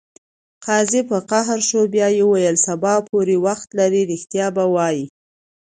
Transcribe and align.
قاضي 0.65 1.01
په 1.09 1.17
قهر 1.29 1.59
شو 1.69 1.81
بیا 1.93 2.07
یې 2.17 2.23
وویل: 2.27 2.55
سبا 2.67 2.93
پورې 3.09 3.35
وخت 3.45 3.67
لرې 3.79 4.01
ریښتیا 4.11 4.47
به 4.55 4.63
وایې. 4.73 5.05